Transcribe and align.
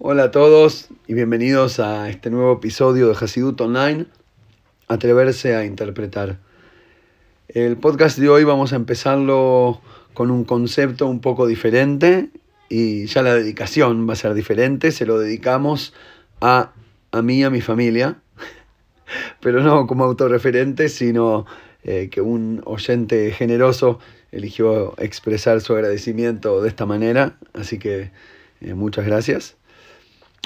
Hola 0.00 0.22
a 0.22 0.30
todos 0.30 0.90
y 1.08 1.14
bienvenidos 1.14 1.80
a 1.80 2.08
este 2.08 2.30
nuevo 2.30 2.52
episodio 2.52 3.08
de 3.08 3.16
Hasidut 3.20 3.60
Online, 3.60 4.06
Atreverse 4.86 5.56
a 5.56 5.64
Interpretar. 5.64 6.38
El 7.48 7.76
podcast 7.78 8.16
de 8.16 8.28
hoy 8.28 8.44
vamos 8.44 8.72
a 8.72 8.76
empezarlo 8.76 9.80
con 10.14 10.30
un 10.30 10.44
concepto 10.44 11.08
un 11.08 11.20
poco 11.20 11.48
diferente 11.48 12.30
y 12.68 13.06
ya 13.06 13.22
la 13.22 13.34
dedicación 13.34 14.08
va 14.08 14.12
a 14.12 14.16
ser 14.16 14.34
diferente, 14.34 14.92
se 14.92 15.04
lo 15.04 15.18
dedicamos 15.18 15.92
a, 16.40 16.70
a 17.10 17.20
mí 17.20 17.42
a 17.42 17.50
mi 17.50 17.60
familia, 17.60 18.18
pero 19.40 19.64
no 19.64 19.88
como 19.88 20.04
autorreferente, 20.04 20.90
sino 20.90 21.44
eh, 21.82 22.08
que 22.08 22.20
un 22.20 22.62
oyente 22.66 23.32
generoso 23.32 23.98
eligió 24.30 24.94
expresar 24.98 25.60
su 25.60 25.74
agradecimiento 25.74 26.62
de 26.62 26.68
esta 26.68 26.86
manera, 26.86 27.36
así 27.52 27.80
que 27.80 28.12
eh, 28.60 28.74
muchas 28.74 29.04
gracias. 29.04 29.56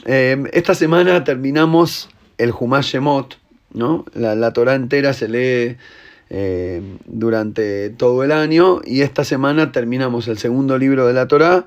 Eh, 0.04 0.42
esta 0.52 0.74
semana 0.74 1.24
terminamos 1.24 2.08
el 2.38 2.52
Humash 2.58 2.92
Shemot, 2.92 3.38
¿no? 3.72 4.04
La, 4.14 4.34
la 4.34 4.52
Torah 4.52 4.74
entera 4.74 5.12
se 5.12 5.28
lee 5.28 5.76
durante 7.04 7.90
todo 7.90 8.24
el 8.24 8.32
año 8.32 8.80
y 8.86 9.02
esta 9.02 9.22
semana 9.22 9.70
terminamos 9.70 10.28
el 10.28 10.38
segundo 10.38 10.78
libro 10.78 11.06
de 11.06 11.12
la 11.12 11.28
Torah 11.28 11.66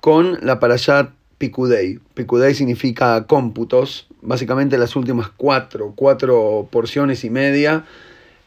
con 0.00 0.38
la 0.42 0.60
Parashat 0.60 1.12
Pikudei. 1.38 1.98
Pikudei 2.12 2.54
significa 2.54 3.26
cómputos, 3.26 4.06
básicamente 4.20 4.76
las 4.76 4.96
últimas 4.96 5.30
cuatro, 5.34 5.94
cuatro 5.96 6.68
porciones 6.70 7.24
y 7.24 7.30
media. 7.30 7.86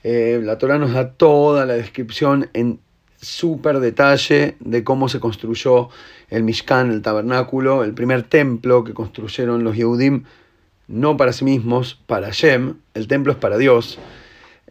la 0.04 0.58
Torah 0.60 0.78
nos 0.78 0.94
da 0.94 1.14
toda 1.14 1.66
la 1.66 1.74
descripción 1.74 2.50
en 2.54 2.80
súper 3.22 3.80
detalle 3.80 4.56
de 4.60 4.84
cómo 4.84 5.10
se 5.10 5.20
construyó 5.20 5.90
el 6.30 6.44
Mishkan, 6.44 6.92
el 6.92 7.02
tabernáculo, 7.02 7.84
el 7.84 7.94
primer 7.94 8.24
templo 8.24 8.84
que 8.84 8.94
construyeron 8.94 9.64
los 9.64 9.76
Yehudim, 9.76 10.24
no 10.88 11.18
para 11.18 11.34
sí 11.34 11.46
mismos, 11.46 12.00
para 12.08 12.28
Hashem. 12.28 12.76
El 12.94 13.08
templo 13.08 13.32
es 13.32 13.38
para 13.38 13.58
Dios. 13.58 14.00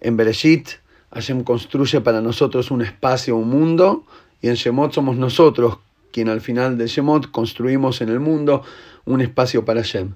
En 0.00 0.16
Bereshit, 0.16 0.69
Hashem 1.12 1.44
construye 1.44 2.00
para 2.00 2.20
nosotros 2.20 2.70
un 2.70 2.82
espacio, 2.82 3.36
un 3.36 3.48
mundo, 3.48 4.04
y 4.41 4.48
en 4.48 4.54
Shemot 4.54 4.92
somos 4.92 5.16
nosotros 5.16 5.78
quien 6.12 6.28
al 6.28 6.41
final 6.41 6.78
de 6.78 6.86
Shemot 6.86 7.30
construimos 7.30 8.00
en 8.00 8.08
el 8.08 8.20
mundo 8.20 8.62
un 9.04 9.20
espacio 9.20 9.64
para 9.64 9.82
Hashem. 9.82 10.14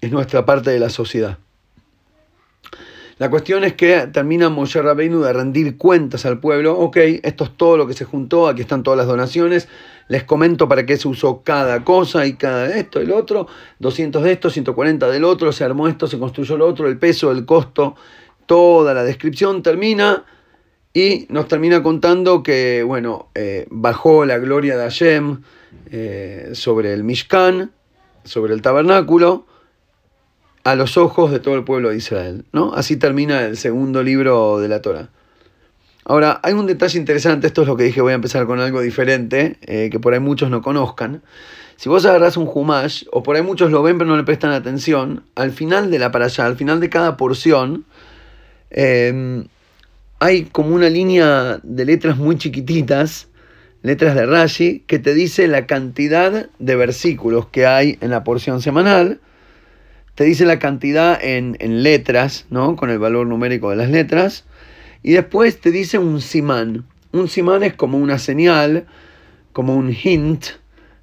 Es 0.00 0.10
nuestra 0.10 0.44
parte 0.44 0.70
de 0.70 0.78
la 0.78 0.90
sociedad. 0.90 1.38
La 3.18 3.30
cuestión 3.30 3.64
es 3.64 3.74
que 3.74 4.06
termina 4.12 4.48
Moshe 4.48 4.80
Rabbeinu 4.80 5.20
de 5.22 5.32
rendir 5.32 5.76
cuentas 5.76 6.24
al 6.24 6.38
pueblo. 6.38 6.78
Ok, 6.78 6.98
esto 7.24 7.44
es 7.44 7.56
todo 7.56 7.76
lo 7.76 7.86
que 7.88 7.92
se 7.92 8.04
juntó, 8.04 8.46
aquí 8.46 8.60
están 8.60 8.84
todas 8.84 8.96
las 8.96 9.08
donaciones. 9.08 9.68
Les 10.06 10.22
comento 10.22 10.68
para 10.68 10.86
qué 10.86 10.96
se 10.96 11.08
usó 11.08 11.42
cada 11.42 11.84
cosa 11.84 12.26
y 12.26 12.34
cada 12.34 12.76
esto 12.76 13.00
lo 13.00 13.16
otro. 13.16 13.48
200 13.80 14.22
de 14.22 14.32
esto, 14.32 14.50
140 14.50 15.10
del 15.10 15.24
otro, 15.24 15.50
se 15.50 15.64
armó 15.64 15.88
esto, 15.88 16.06
se 16.06 16.18
construyó 16.18 16.56
lo 16.56 16.66
otro, 16.68 16.86
el 16.86 16.96
peso, 16.96 17.32
el 17.32 17.44
costo, 17.44 17.96
toda 18.46 18.94
la 18.94 19.02
descripción 19.02 19.62
termina 19.64 20.24
y 20.94 21.26
nos 21.28 21.48
termina 21.48 21.82
contando 21.82 22.44
que, 22.44 22.84
bueno, 22.84 23.30
eh, 23.34 23.66
bajó 23.70 24.26
la 24.26 24.38
gloria 24.38 24.76
de 24.76 24.82
Hashem 24.84 25.42
eh, 25.90 26.50
sobre 26.52 26.94
el 26.94 27.02
Mishkan, 27.02 27.72
sobre 28.22 28.54
el 28.54 28.62
tabernáculo 28.62 29.46
a 30.70 30.74
los 30.74 30.98
ojos 30.98 31.30
de 31.30 31.40
todo 31.40 31.54
el 31.54 31.64
pueblo 31.64 31.88
de 31.88 31.96
Israel. 31.96 32.44
¿no? 32.52 32.74
Así 32.74 32.96
termina 32.96 33.46
el 33.46 33.56
segundo 33.56 34.02
libro 34.02 34.58
de 34.58 34.68
la 34.68 34.82
Torah. 34.82 35.08
Ahora, 36.04 36.40
hay 36.42 36.52
un 36.52 36.66
detalle 36.66 36.98
interesante, 36.98 37.46
esto 37.46 37.62
es 37.62 37.68
lo 37.68 37.76
que 37.76 37.84
dije, 37.84 38.02
voy 38.02 38.12
a 38.12 38.16
empezar 38.16 38.46
con 38.46 38.60
algo 38.60 38.80
diferente, 38.82 39.56
eh, 39.62 39.88
que 39.90 39.98
por 39.98 40.12
ahí 40.12 40.20
muchos 40.20 40.50
no 40.50 40.60
conozcan. 40.60 41.22
Si 41.76 41.88
vos 41.88 42.04
agarrás 42.04 42.36
un 42.36 42.50
Humash, 42.52 43.04
o 43.12 43.22
por 43.22 43.36
ahí 43.36 43.42
muchos 43.42 43.70
lo 43.70 43.82
ven 43.82 43.96
pero 43.96 44.10
no 44.10 44.16
le 44.16 44.24
prestan 44.24 44.52
atención, 44.52 45.24
al 45.34 45.52
final 45.52 45.90
de 45.90 45.98
la 45.98 46.10
para 46.10 46.26
allá, 46.26 46.44
al 46.44 46.56
final 46.56 46.80
de 46.80 46.90
cada 46.90 47.16
porción, 47.16 47.84
em, 48.70 49.46
hay 50.18 50.44
como 50.44 50.74
una 50.74 50.90
línea 50.90 51.60
de 51.62 51.84
letras 51.84 52.18
muy 52.18 52.36
chiquititas, 52.36 53.28
letras 53.82 54.14
de 54.14 54.26
Rashi, 54.26 54.84
que 54.86 54.98
te 54.98 55.14
dice 55.14 55.48
la 55.48 55.66
cantidad 55.66 56.48
de 56.58 56.76
versículos 56.76 57.46
que 57.46 57.66
hay 57.66 57.96
en 58.00 58.10
la 58.10 58.24
porción 58.24 58.60
semanal, 58.60 59.20
te 60.18 60.24
dice 60.24 60.46
la 60.46 60.58
cantidad 60.58 61.16
en, 61.22 61.56
letras, 61.84 62.46
¿no? 62.50 62.74
Con 62.74 62.90
el 62.90 62.98
valor 62.98 63.28
numérico 63.28 63.70
de 63.70 63.76
las 63.76 63.88
letras. 63.88 64.46
Y 65.00 65.12
después 65.12 65.60
te 65.60 65.70
dice 65.70 65.98
un 65.98 66.20
simán. 66.20 66.86
Un 67.12 67.28
simán 67.28 67.62
es 67.62 67.74
como 67.74 67.98
una 67.98 68.18
señal, 68.18 68.86
como 69.52 69.76
un 69.76 69.94
hint, 69.94 70.46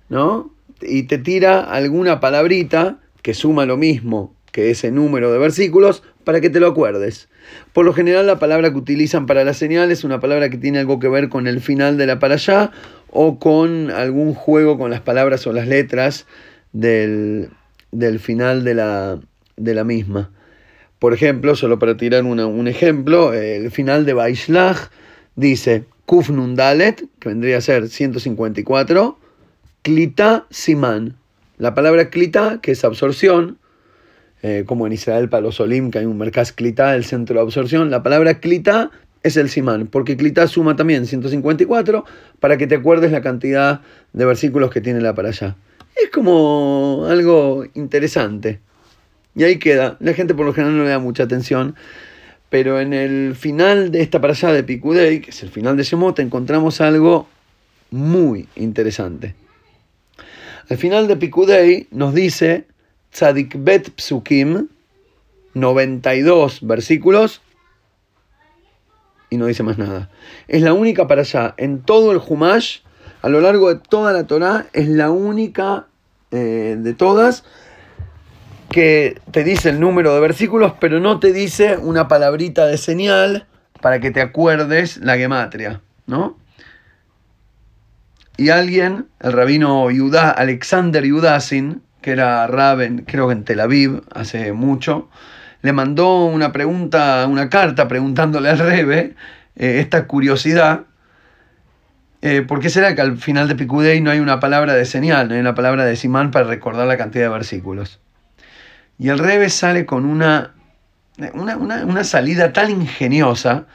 ¿no? 0.09 0.53
Y 0.81 1.03
te 1.03 1.17
tira 1.17 1.61
alguna 1.61 2.19
palabrita 2.19 2.99
que 3.21 3.33
suma 3.33 3.65
lo 3.65 3.77
mismo 3.77 4.35
que 4.51 4.69
ese 4.69 4.91
número 4.91 5.31
de 5.31 5.39
versículos 5.39 6.03
para 6.25 6.41
que 6.41 6.49
te 6.49 6.59
lo 6.59 6.67
acuerdes. 6.67 7.29
Por 7.71 7.85
lo 7.85 7.93
general 7.93 8.27
la 8.27 8.37
palabra 8.37 8.71
que 8.71 8.77
utilizan 8.77 9.27
para 9.27 9.45
la 9.45 9.53
señal 9.53 9.91
es 9.91 10.03
una 10.03 10.19
palabra 10.19 10.49
que 10.49 10.57
tiene 10.57 10.79
algo 10.79 10.99
que 10.99 11.07
ver 11.07 11.29
con 11.29 11.47
el 11.47 11.61
final 11.61 11.95
de 11.95 12.05
la 12.05 12.19
para 12.19 12.33
allá 12.33 12.71
o 13.11 13.39
con 13.39 13.91
algún 13.91 14.33
juego 14.33 14.77
con 14.77 14.91
las 14.91 14.99
palabras 14.99 15.47
o 15.47 15.53
las 15.53 15.69
letras 15.69 16.27
del, 16.73 17.49
del 17.95 18.19
final 18.19 18.63
de 18.63 18.73
la, 18.75 19.19
de 19.57 19.73
la 19.73 19.83
misma. 19.83 20.31
Por 20.99 21.13
ejemplo, 21.13 21.55
solo 21.55 21.79
para 21.79 21.97
tirar 21.97 22.23
un 22.23 22.67
ejemplo, 22.67 23.33
el 23.33 23.69
final 23.71 24.05
de 24.05 24.13
Baishlach 24.13 24.89
dice 25.35 25.83
Kuf 26.05 26.29
Nundalet, 26.29 27.03
que 27.19 27.29
vendría 27.29 27.57
a 27.57 27.61
ser 27.61 27.89
154, 27.89 29.17
Klita 29.81 30.45
Siman. 30.49 31.15
La 31.57 31.73
palabra 31.73 32.09
Klita, 32.09 32.59
que 32.61 32.71
es 32.71 32.83
absorción, 32.83 33.57
eh, 34.41 34.63
como 34.65 34.87
en 34.87 34.93
Israel 34.93 35.29
para 35.29 35.41
los 35.41 35.59
Olim, 35.59 35.91
que 35.91 35.99
hay 35.99 36.05
un 36.05 36.17
Merkaz 36.17 36.51
Klita, 36.51 36.95
el 36.95 37.05
centro 37.05 37.35
de 37.35 37.41
absorción, 37.41 37.89
la 37.89 38.03
palabra 38.03 38.39
Klita 38.39 38.91
es 39.23 39.37
el 39.37 39.49
Simán, 39.49 39.87
porque 39.87 40.17
Klita 40.17 40.47
suma 40.47 40.75
también 40.75 41.07
154 41.07 42.05
para 42.39 42.57
que 42.57 42.67
te 42.67 42.75
acuerdes 42.75 43.11
la 43.11 43.21
cantidad 43.21 43.81
de 44.13 44.25
versículos 44.25 44.69
que 44.69 44.81
tiene 44.81 45.01
la 45.01 45.15
para 45.15 45.29
allá. 45.29 45.55
Es 45.95 46.09
como 46.11 47.05
algo 47.07 47.65
interesante. 47.73 48.59
Y 49.35 49.43
ahí 49.43 49.59
queda. 49.59 49.97
La 49.99 50.13
gente 50.13 50.33
por 50.33 50.45
lo 50.45 50.53
general 50.53 50.77
no 50.77 50.83
le 50.83 50.89
da 50.89 50.99
mucha 50.99 51.23
atención. 51.23 51.75
Pero 52.49 52.79
en 52.79 52.93
el 52.93 53.35
final 53.35 53.91
de 53.91 54.01
esta 54.01 54.21
parasha 54.21 54.51
de 54.51 54.63
Picudei, 54.63 55.21
que 55.21 55.31
es 55.31 55.43
el 55.43 55.49
final 55.49 55.75
de 55.77 55.83
Shemot, 55.83 56.19
encontramos 56.19 56.79
algo 56.79 57.27
muy 57.91 58.47
interesante. 58.55 59.35
Al 60.69 60.77
final 60.77 61.07
de 61.07 61.17
Picudei 61.17 61.87
nos 61.91 62.13
dice 62.13 62.65
Tzadik 63.11 63.55
Bet 63.57 63.91
Psukim, 63.95 64.67
92 65.53 66.59
versículos, 66.65 67.41
y 69.29 69.37
no 69.37 69.47
dice 69.47 69.63
más 69.63 69.77
nada. 69.77 70.09
Es 70.47 70.61
la 70.61 70.73
única 70.73 71.07
parasha 71.07 71.55
en 71.57 71.81
todo 71.81 72.11
el 72.11 72.21
Humash 72.25 72.79
a 73.25 73.29
lo 73.29 73.41
largo 73.41 73.73
de 73.73 73.79
toda 73.79 74.13
la 74.13 74.27
Torá 74.27 74.67
es 74.71 74.87
la 74.87 75.09
única 75.09 75.87
eh, 76.29 76.77
de 76.77 76.93
todas 76.93 77.43
que 78.69 79.19
te 79.31 79.43
dice 79.43 79.69
el 79.69 79.79
número 79.79 80.13
de 80.13 80.19
versículos, 80.19 80.73
pero 80.79 80.99
no 80.99 81.19
te 81.19 81.33
dice 81.33 81.77
una 81.77 82.07
palabrita 82.07 82.67
de 82.67 82.77
señal 82.77 83.47
para 83.81 83.99
que 83.99 84.11
te 84.11 84.21
acuerdes 84.21 84.97
la 84.97 85.17
gematria, 85.17 85.81
¿no? 86.05 86.37
Y 88.37 88.49
alguien, 88.49 89.07
el 89.19 89.33
rabino 89.33 89.89
Yudá, 89.89 90.29
Alexander 90.29 91.03
Yudasin, 91.03 91.81
que 92.03 92.11
era 92.11 92.45
raben, 92.45 93.05
creo 93.07 93.25
que 93.25 93.33
en 93.33 93.43
Tel 93.43 93.59
Aviv, 93.59 94.03
hace 94.13 94.53
mucho, 94.53 95.09
le 95.63 95.73
mandó 95.73 96.25
una 96.25 96.51
pregunta, 96.51 97.25
una 97.27 97.49
carta 97.49 97.87
preguntándole 97.87 98.51
al 98.51 98.59
Rebe 98.59 99.15
eh, 99.55 99.79
esta 99.79 100.05
curiosidad 100.05 100.85
eh, 102.21 102.41
¿Por 102.41 102.59
qué 102.59 102.69
será 102.69 102.95
que 102.95 103.01
al 103.01 103.17
final 103.17 103.47
de 103.47 103.55
Picudei 103.55 104.01
no 104.01 104.11
hay 104.11 104.19
una 104.19 104.39
palabra 104.39 104.73
de 104.73 104.85
señal, 104.85 105.27
no 105.27 105.35
hay 105.35 105.39
una 105.39 105.55
palabra 105.55 105.85
de 105.85 105.95
simán 105.95 106.31
para 106.31 106.45
recordar 106.45 106.87
la 106.87 106.97
cantidad 106.97 107.25
de 107.25 107.29
versículos? 107.29 107.99
Y 108.97 109.09
el 109.09 109.19
Rebe 109.19 109.49
sale 109.49 109.85
con 109.85 110.05
una, 110.05 110.53
una, 111.33 112.03
salida 112.03 112.53
tan 112.53 112.71
ingeniosa, 112.71 113.65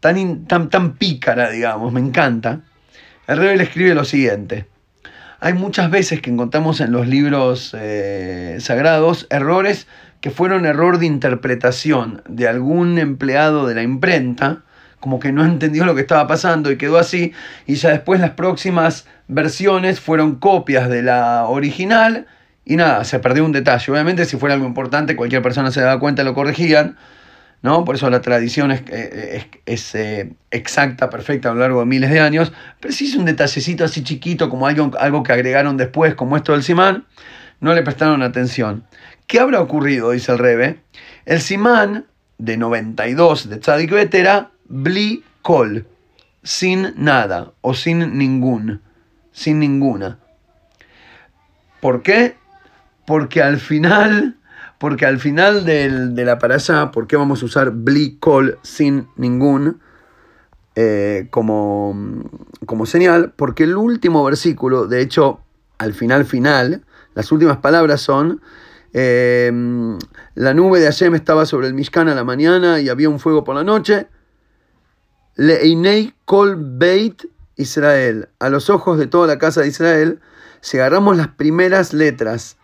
tan, 0.00 0.46
tan, 0.46 0.70
tan 0.70 0.94
pícara, 0.94 1.50
digamos, 1.50 1.92
me 1.92 2.00
encanta. 2.00 2.60
El 3.26 3.38
Rebe 3.38 3.56
le 3.56 3.64
escribe 3.64 3.94
lo 3.94 4.04
siguiente. 4.04 4.66
Hay 5.40 5.52
muchas 5.52 5.90
veces 5.90 6.20
que 6.20 6.30
encontramos 6.30 6.80
en 6.80 6.92
los 6.92 7.06
libros 7.06 7.76
eh, 7.78 8.56
sagrados 8.60 9.26
errores 9.28 9.86
que 10.20 10.30
fueron 10.30 10.64
error 10.64 10.98
de 10.98 11.04
interpretación 11.04 12.22
de 12.26 12.48
algún 12.48 12.98
empleado 12.98 13.66
de 13.66 13.74
la 13.74 13.82
imprenta, 13.82 14.62
como 15.04 15.20
que 15.20 15.32
no 15.32 15.44
entendió 15.44 15.84
lo 15.84 15.94
que 15.94 16.00
estaba 16.00 16.26
pasando 16.26 16.70
y 16.70 16.78
quedó 16.78 16.96
así. 16.96 17.34
Y 17.66 17.74
ya 17.74 17.90
después 17.90 18.20
las 18.20 18.30
próximas 18.30 19.06
versiones 19.28 20.00
fueron 20.00 20.36
copias 20.36 20.88
de 20.88 21.02
la 21.02 21.44
original 21.44 22.26
y 22.64 22.76
nada, 22.76 23.04
se 23.04 23.18
perdió 23.18 23.44
un 23.44 23.52
detalle. 23.52 23.92
Obviamente 23.92 24.24
si 24.24 24.38
fuera 24.38 24.54
algo 24.54 24.66
importante 24.66 25.14
cualquier 25.14 25.42
persona 25.42 25.70
se 25.70 25.82
daba 25.82 26.00
cuenta 26.00 26.24
lo 26.24 26.32
corregían. 26.32 26.96
¿no? 27.60 27.84
Por 27.84 27.96
eso 27.96 28.08
la 28.08 28.22
tradición 28.22 28.70
es, 28.70 28.80
eh, 28.88 29.46
es, 29.66 29.94
eh, 29.94 30.32
exacta, 30.50 31.10
perfecta 31.10 31.50
a 31.50 31.52
lo 31.52 31.60
largo 31.60 31.80
de 31.80 31.86
miles 31.86 32.10
de 32.10 32.20
años, 32.20 32.50
pero 32.80 32.94
si 32.94 33.04
es 33.06 33.14
un 33.14 33.26
detallecito 33.26 33.84
así 33.84 34.02
chiquito, 34.02 34.48
como 34.48 34.66
algo, 34.66 34.90
algo 34.98 35.22
que 35.22 35.32
agregaron 35.34 35.76
después, 35.76 36.14
como 36.14 36.38
esto 36.38 36.52
del 36.52 36.62
simán, 36.62 37.04
no 37.60 37.74
le 37.74 37.82
prestaron 37.82 38.22
atención. 38.22 38.84
¿Qué 39.26 39.38
habrá 39.38 39.60
ocurrido? 39.60 40.12
Dice 40.12 40.32
el 40.32 40.38
Rebe. 40.38 40.80
El 41.26 41.42
simán 41.42 42.06
de 42.38 42.56
92 42.56 43.48
de 43.48 43.56
Tzadik 43.58 43.90
Betera, 43.90 44.50
Bli 44.68 45.24
Kol, 45.42 45.86
sin 46.42 46.94
nada 46.96 47.52
o 47.60 47.74
sin 47.74 48.18
ningún, 48.18 48.80
sin 49.32 49.58
ninguna. 49.58 50.18
¿Por 51.80 52.02
qué? 52.02 52.36
Porque 53.06 53.42
al 53.42 53.58
final 53.58 54.36
porque 54.84 55.06
al 55.06 55.18
final 55.18 55.64
de 55.64 56.24
la 56.26 56.38
parasha, 56.38 56.90
¿por 56.90 57.06
qué 57.06 57.16
vamos 57.16 57.42
a 57.42 57.46
usar 57.46 57.70
bli 57.70 58.18
kol 58.18 58.58
sin 58.62 59.08
ningún 59.16 59.80
eh, 60.74 61.28
como, 61.30 61.96
como 62.66 62.84
señal? 62.84 63.32
Porque 63.34 63.64
el 63.64 63.76
último 63.76 64.22
versículo, 64.24 64.86
de 64.86 65.00
hecho, 65.00 65.40
al 65.78 65.94
final 65.94 66.26
final, 66.26 66.84
las 67.14 67.32
últimas 67.32 67.58
palabras 67.58 68.02
son, 68.02 68.42
em, 68.92 69.96
la 70.34 70.52
nube 70.52 70.80
de 70.80 70.84
Hashem 70.84 71.14
estaba 71.14 71.46
sobre 71.46 71.68
el 71.68 71.72
Mishkan 71.72 72.10
a 72.10 72.14
la 72.14 72.24
mañana 72.24 72.78
y 72.78 72.90
había 72.90 73.08
un 73.08 73.20
fuego 73.20 73.42
por 73.42 73.54
la 73.54 73.64
noche. 73.64 74.08
Leinei 75.36 76.14
kol 76.24 76.56
beit 76.56 77.26
Israel. 77.56 78.28
A 78.38 78.48
los 78.48 78.70
ojos 78.70 78.98
de 78.98 79.06
toda 79.06 79.26
la 79.26 79.38
casa 79.38 79.62
de 79.62 79.68
Israel, 79.68 80.20
si 80.60 80.78
agarramos 80.78 81.16
las 81.16 81.28
primeras 81.28 81.92
letras 81.92 82.56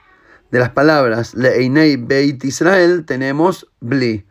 de 0.51 0.59
las 0.59 0.71
palabras 0.71 1.35
Leinei 1.35 1.97
Beit 1.97 2.45
Israel 2.45 3.05
tenemos 3.05 3.69
Bli. 3.81 4.25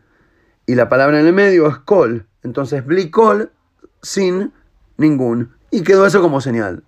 Y 0.65 0.75
la 0.75 0.89
palabra 0.89 1.19
en 1.19 1.27
el 1.27 1.33
medio 1.33 1.68
es 1.68 1.77
Kol. 1.77 2.27
Entonces 2.44 2.86
Bli 2.86 3.09
Kol 3.09 3.51
sin 4.01 4.53
ningún. 4.97 5.53
Y 5.71 5.83
quedó 5.83 6.06
eso 6.06 6.21
como 6.21 6.42
señal. 6.42 6.83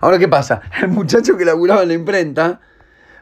Ahora, 0.00 0.18
¿qué 0.18 0.28
pasa? 0.28 0.62
El 0.82 0.88
muchacho 0.88 1.36
que 1.36 1.44
laburaba 1.44 1.82
en 1.82 1.88
la 1.88 1.94
imprenta 1.94 2.60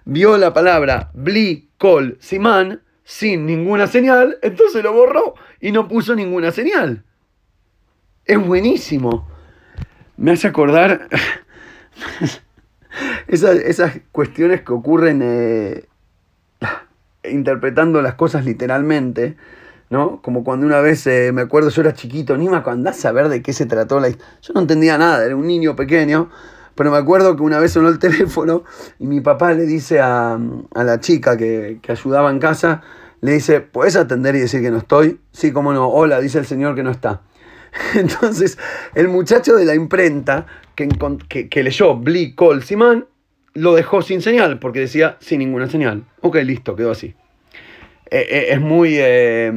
vio 0.05 0.37
la 0.37 0.53
palabra 0.53 1.11
Bli 1.14 1.70
Kol 1.79 2.19
Simán 2.20 2.82
sin 3.05 3.44
ninguna 3.44 3.87
señal, 3.87 4.38
entonces 4.41 4.85
lo 4.85 4.93
borró 4.93 5.35
y 5.61 5.73
no 5.73 5.88
puso 5.88 6.14
ninguna 6.14 6.53
señal. 6.53 7.05
Es 8.31 8.38
buenísimo. 8.47 9.27
Me 10.17 10.31
hace 10.31 10.47
acordar. 10.47 11.09
esas, 13.27 14.00
cuestiones 14.12 14.61
que 14.62 14.73
ocurren 14.73 15.21
eh, 15.21 15.88
interpretando 17.29 18.00
las 18.03 18.15
cosas 18.15 18.44
literalmente, 18.44 19.37
¿no? 19.88 20.23
Como 20.23 20.44
cuando 20.44 20.65
una 20.65 20.79
vez, 20.79 21.09
eh, 21.09 21.32
me 21.32 21.43
acuerdo, 21.43 21.71
yo 21.71 21.82
era 21.82 21.93
chiquito, 21.93 22.37
ni 22.37 22.49
me 22.49 22.59
a 22.59 22.93
saber 22.93 23.31
de 23.31 23.43
qué 23.43 23.53
se 23.53 23.67
trató 23.67 23.99
la 23.99 24.11
Yo 24.11 24.55
no 24.55 24.61
entendía 24.61 24.97
nada, 24.97 25.27
era 25.27 25.35
un 25.35 25.49
niño 25.49 25.75
pequeño, 25.75 26.31
pero 26.77 26.93
me 26.93 26.99
acuerdo 26.99 27.35
que 27.35 27.43
una 27.43 27.59
vez 27.59 27.73
sonó 27.73 27.88
el 27.88 27.99
teléfono 28.09 28.62
y 29.00 29.09
mi 29.09 29.21
papá 29.21 29.55
le 29.55 29.67
dice 29.67 29.99
a, 29.99 30.38
la 30.73 31.00
chica 31.00 31.37
que, 31.37 31.81
que, 31.82 31.91
ayudaba 31.91 32.31
en 32.31 32.38
casa, 32.38 32.81
le 33.23 33.32
dice, 33.32 33.61
¿puedes 33.61 33.97
atender 33.97 34.37
y 34.37 34.38
decir 34.38 34.62
que 34.62 34.71
no 34.71 34.79
estoy? 34.79 35.19
Sí, 35.32 35.50
cómo 35.50 35.73
no, 35.73 35.88
hola, 35.88 36.21
dice 36.21 36.38
el 36.38 36.47
señor 36.47 36.77
que 36.77 36.85
no 36.85 36.93
está. 36.93 37.23
Entonces, 37.94 38.58
el 38.94 39.08
muchacho 39.08 39.55
de 39.55 39.64
la 39.64 39.75
imprenta 39.75 40.46
que, 41.28 41.62
leyó 41.62 41.96
Bli 41.96 42.34
Col 42.34 42.62
Simán 42.62 43.06
lo 43.55 43.75
dejó 43.75 44.02
sin 44.02 44.22
señal, 44.22 44.58
porque 44.58 44.81
decía 44.81 45.17
sin 45.20 45.40
ninguna 45.40 45.69
señal. 45.69 46.05
Ok, 46.20 46.37
listo, 46.37 46.76
quedó 46.76 46.93
así. 46.93 47.14
Eh, 48.11 48.26
eh, 48.28 48.46
es 48.50 48.61
muy, 48.61 48.94
eh, 48.99 49.52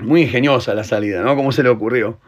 muy 0.00 0.22
ingeniosa 0.22 0.74
la 0.74 0.84
salida, 0.84 1.22
¿no? 1.22 1.36
Como 1.36 1.52
se 1.52 1.62
le 1.62 1.68
ocurrió. 1.68 2.18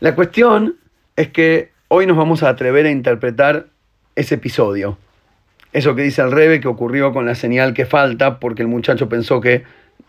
La 0.00 0.14
cuestión 0.14 0.76
es 1.16 1.28
que 1.28 1.72
hoy 1.88 2.06
nos 2.06 2.16
vamos 2.16 2.42
a 2.42 2.48
atrever 2.48 2.86
a 2.86 2.90
interpretar 2.90 3.66
ese 4.14 4.36
episodio. 4.36 4.98
Eso 5.72 5.94
que 5.94 6.02
dice 6.02 6.22
el 6.22 6.32
Rebe 6.32 6.60
que 6.60 6.68
ocurrió 6.68 7.12
con 7.12 7.26
la 7.26 7.34
señal 7.34 7.74
que 7.74 7.86
falta, 7.86 8.40
porque 8.40 8.62
el 8.62 8.68
muchacho 8.68 9.08
pensó 9.08 9.40
que 9.40 9.64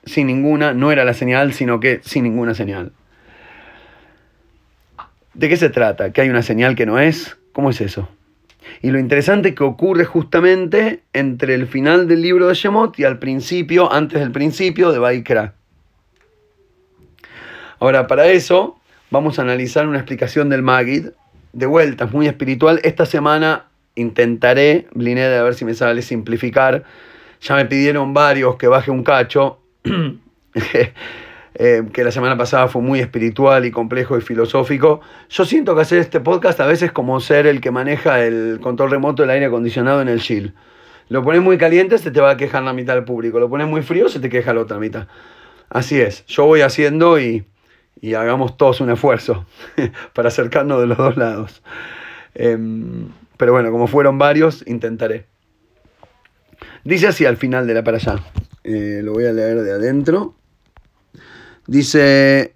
sin 0.06 0.28
ninguna 0.28 0.74
no 0.74 0.92
era 0.92 1.04
la 1.04 1.14
señal, 1.14 1.54
sino 1.54 1.80
que 1.80 2.00
sin 2.04 2.24
ninguna 2.24 2.54
señal. 2.54 2.94
¿De 5.38 5.50
qué 5.50 5.56
se 5.56 5.70
trata? 5.70 6.12
¿Que 6.12 6.22
hay 6.22 6.30
una 6.32 6.42
señal 6.42 6.76
que 6.76 6.88
no 6.88 6.98
es? 6.98 7.38
¿Cómo 7.54 7.70
es 7.70 7.80
eso? 7.80 8.10
Y 8.82 8.90
lo 8.90 8.98
interesante 8.98 9.50
es 9.50 9.56
que 9.56 9.64
ocurre 9.64 10.04
justamente 10.04 11.04
entre 11.14 11.54
el 11.54 11.68
final 11.68 12.08
del 12.08 12.24
libro 12.24 12.48
de 12.48 12.56
Shemot 12.56 12.98
y 12.98 13.04
al 13.04 13.20
principio, 13.20 13.94
antes 13.94 14.20
del 14.20 14.32
principio 14.32 14.92
de 14.92 14.98
Baikra. 14.98 15.54
Ahora, 17.78 18.08
para 18.08 18.26
eso 18.30 18.80
vamos 19.12 19.38
a 19.38 19.44
analizar 19.44 19.88
una 19.88 20.00
explicación 20.00 20.50
del 20.50 20.64
Magid. 20.64 21.10
De 21.54 21.68
vuelta, 21.68 22.08
muy 22.08 22.26
espiritual. 22.26 22.80
Esta 22.84 23.06
semana 23.06 23.66
intentaré, 23.94 24.88
Bliné, 24.96 25.26
a 25.26 25.44
ver 25.44 25.54
si 25.54 25.66
me 25.66 25.76
sale 25.76 26.02
simplificar. 26.02 26.84
Ya 27.42 27.56
me 27.56 27.66
pidieron 27.66 28.12
varios 28.12 28.56
que 28.56 28.68
baje 28.68 28.90
un 28.90 29.04
cacho. 29.04 29.60
Eh, 31.56 31.84
que 31.92 32.04
la 32.04 32.12
semana 32.12 32.38
pasada 32.38 32.68
fue 32.68 32.82
muy 32.82 33.00
espiritual 33.00 33.66
y 33.66 33.72
complejo 33.72 34.18
y 34.18 34.22
filosófico. 34.22 35.02
Yo 35.30 35.46
siento 35.46 35.76
que 35.76 35.82
hacer 35.82 36.00
este 36.00 36.20
podcast 36.20 36.60
a 36.60 36.68
veces 36.68 36.92
como 36.92 37.20
ser 37.20 37.48
el 37.48 37.62
que 37.62 37.72
maneja 37.72 38.24
el 38.24 38.60
control 38.62 38.92
remoto 38.92 39.24
del 39.24 39.32
aire 39.32 39.46
acondicionado 39.46 40.02
en 40.02 40.08
el 40.08 40.22
chill. 40.22 40.54
Lo 41.10 41.24
pones 41.24 41.42
muy 41.42 41.58
caliente, 41.58 41.98
se 41.98 42.12
te 42.12 42.22
va 42.22 42.32
a 42.32 42.38
quejar 42.38 42.64
la 42.64 42.74
mitad 42.74 42.94
del 42.94 43.06
público. 43.06 43.40
Lo 43.40 43.50
pones 43.50 43.68
muy 43.68 43.82
frío, 43.82 44.10
se 44.10 44.20
te 44.20 44.30
queja 44.30 44.54
la 44.54 44.62
otra 44.62 44.78
mitad. 44.78 45.08
Así 45.70 46.00
es, 46.00 46.26
yo 46.28 46.46
voy 46.46 46.62
haciendo 46.62 47.20
y, 47.20 47.46
y 48.00 48.14
hagamos 48.14 48.58
todos 48.58 48.82
un 48.82 48.90
esfuerzo 48.90 49.46
para 50.14 50.28
acercarnos 50.30 50.80
de 50.80 50.88
los 50.88 50.98
dos 50.98 51.18
lados. 51.18 51.64
Em, 52.36 53.10
pero 53.38 53.52
bueno, 53.54 53.72
como 53.72 53.88
fueron 53.88 54.18
varios, 54.18 54.64
intentaré. 54.68 55.26
Dice 56.84 57.08
así 57.08 57.26
al 57.26 57.38
final 57.38 57.68
de 57.68 57.74
la 57.74 57.84
para 57.84 57.98
allá. 57.98 58.20
Eh, 58.64 59.02
lo 59.04 59.14
voy 59.14 59.26
a 59.26 59.34
leer 59.34 59.62
de 59.62 59.72
adentro. 59.72 60.36
Dice, 61.68 62.56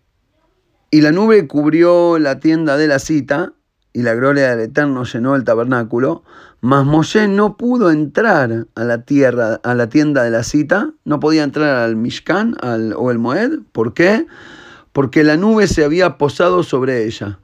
y 0.89 1.01
la 1.01 1.11
nube 1.11 1.47
cubrió 1.47 2.17
la 2.17 2.39
tienda 2.39 2.77
de 2.77 2.87
la 2.87 2.99
cita, 2.99 3.53
y 3.93 4.03
la 4.03 4.13
gloria 4.13 4.55
del 4.55 4.69
Eterno 4.69 5.03
llenó 5.03 5.35
el 5.35 5.43
tabernáculo, 5.43 6.23
mas 6.61 6.85
Moshe 6.85 7.27
no 7.27 7.57
pudo 7.57 7.91
entrar 7.91 8.67
a 8.75 8.83
la 8.83 9.03
tierra, 9.03 9.59
a 9.63 9.75
la 9.75 9.89
tienda 9.89 10.23
de 10.23 10.31
la 10.31 10.43
cita, 10.43 10.91
no 11.03 11.19
podía 11.19 11.43
entrar 11.43 11.75
al 11.77 11.95
Mishkan 11.95 12.55
o 12.95 13.11
el 13.11 13.19
Moed. 13.19 13.59
¿Por 13.71 13.93
qué? 13.93 14.27
Porque 14.93 15.23
la 15.23 15.37
nube 15.37 15.67
se 15.67 15.83
había 15.83 16.17
posado 16.17 16.63
sobre 16.63 17.05
ella. 17.05 17.39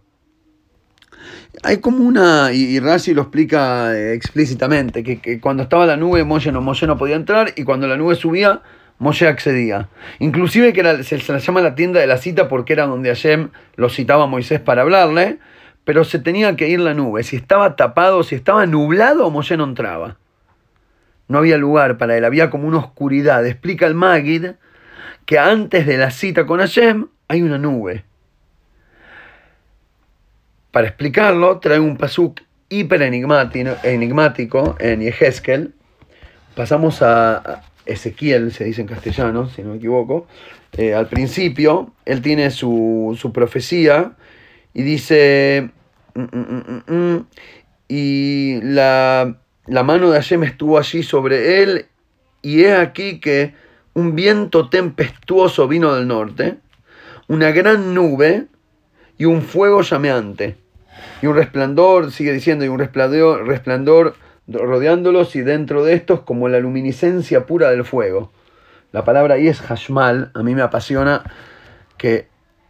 Hay 1.63 1.77
como 1.77 2.03
una, 2.03 2.53
y, 2.53 2.79
Rashi 2.79 3.13
lo 3.13 3.23
explica 3.23 3.97
eh, 3.97 4.13
explícitamente, 4.13 5.03
que, 5.03 5.41
cuando 5.41 5.63
estaba 5.63 5.87
la 5.87 5.97
nube 5.97 6.23
Moshe 6.23 6.51
no, 6.51 6.61
Moshe 6.61 6.85
no 6.85 6.97
podía 6.97 7.15
entrar 7.15 7.53
y 7.55 7.63
cuando 7.63 7.87
la 7.87 7.97
nube 7.97 8.15
subía 8.15 8.61
Moshe 8.99 9.27
accedía. 9.27 9.89
Inclusive 10.19 10.73
que 10.73 11.03
se, 11.03 11.19
se, 11.19 11.31
la 11.31 11.39
llama 11.39 11.61
la 11.61 11.75
tienda 11.75 11.99
de 11.99 12.07
la 12.07 12.17
cita 12.17 12.47
porque 12.47 12.73
era 12.73 12.87
donde 12.87 13.09
Hashem 13.09 13.49
lo 13.75 13.89
citaba 13.89 14.23
a 14.23 14.27
Moisés 14.27 14.59
para 14.59 14.81
hablarle, 14.81 15.37
pero 15.83 16.03
se 16.03 16.19
tenía 16.19 16.55
que 16.55 16.67
ir 16.67 16.79
la 16.79 16.93
nube. 16.93 17.23
Si 17.23 17.35
estaba 17.35 17.75
tapado, 17.75 18.23
si 18.23 18.35
estaba 18.35 18.65
nublado, 18.65 19.29
Moshe 19.29 19.55
no 19.55 19.65
entraba. 19.65 20.17
No 21.27 21.37
había 21.37 21.57
lugar 21.57 21.97
para 21.97 22.17
él, 22.17 22.25
había 22.25 22.49
como 22.49 22.67
una 22.67 22.77
oscuridad. 22.77 23.45
Explica 23.45 23.85
el 23.85 23.95
Magid 23.95 24.51
que 25.25 25.37
antes 25.37 25.85
de 25.85 25.97
la 25.97 26.09
cita 26.09 26.45
con 26.45 26.59
Hashem 26.59 27.07
hay 27.27 27.41
una 27.41 27.57
nube. 27.57 28.03
Para 30.71 30.87
explicarlo, 30.87 31.59
trae 31.59 31.79
un 31.79 31.97
pasuk 31.97 32.41
hiper 32.69 33.01
enigmático 33.01 34.75
en 34.79 35.01
Yehezkel. 35.01 35.73
Pasamos 36.55 37.01
a, 37.01 37.63
Ezequiel, 37.87 38.51
se 38.51 38.63
dice 38.65 38.81
en 38.81 38.87
castellano, 38.87 39.49
si 39.49 39.63
no 39.63 39.71
me 39.71 39.77
equivoco, 39.77 40.27
eh, 40.77 40.93
al 40.93 41.07
principio, 41.07 41.93
él 42.05 42.21
tiene 42.21 42.51
su, 42.51 43.31
profecía 43.33 44.13
y 44.73 44.83
dice, 44.83 45.69
mm, 46.13 46.21
mm, 46.21 46.93
mm, 46.93 47.25
y 47.87 48.59
la, 48.61 49.37
la 49.65 49.83
mano 49.83 50.11
de 50.11 50.17
Hashem 50.17 50.43
estuvo 50.43 50.77
allí 50.77 51.03
sobre 51.03 51.63
él, 51.63 51.85
y 52.41 52.63
he 52.63 52.75
aquí 52.75 53.19
que 53.19 53.53
un 53.93 54.15
viento 54.15 54.69
tempestuoso 54.69 55.67
vino 55.67 55.95
del 55.95 56.07
norte, 56.07 56.57
una 57.27 57.51
gran 57.51 57.93
nube 57.93 58.47
y 59.17 59.25
un 59.25 59.41
fuego 59.41 59.81
llameante, 59.81 60.57
y 61.21 61.27
un 61.27 61.35
resplandor, 61.35 62.11
sigue 62.11 62.31
diciendo, 62.31 62.63
y 62.63 62.67
un 62.67 62.79
resplandor, 62.79 63.47
resplandor 63.47 64.15
rodeándolos 64.47 65.35
y 65.35 65.41
dentro 65.41 65.83
de 65.83 65.93
estos 65.93 66.21
como 66.21 66.49
la 66.49 66.59
luminiscencia 66.59 67.45
pura 67.45 67.69
del 67.69 67.83
fuego. 67.85 68.31
La 68.91 69.03
palabra 69.03 69.35
ahí 69.35 69.47
es 69.47 69.59
hashmal, 69.61 70.31
a 70.33 70.43
mí 70.43 70.55
me 70.55 70.61
apasiona 70.61 71.23
que 71.97 72.27